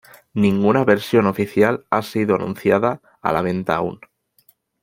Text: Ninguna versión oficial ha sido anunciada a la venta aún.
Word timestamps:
Ninguna 0.33 0.83
versión 0.83 1.27
oficial 1.27 1.85
ha 1.91 2.01
sido 2.01 2.33
anunciada 2.33 3.03
a 3.21 3.31
la 3.31 3.43
venta 3.43 3.75
aún. 3.75 3.99